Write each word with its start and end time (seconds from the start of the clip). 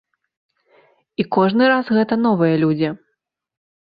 І 1.23 1.25
кожны 1.37 1.67
раз 1.73 1.91
гэта 1.97 2.17
новыя 2.25 2.55
людзі! 2.63 2.89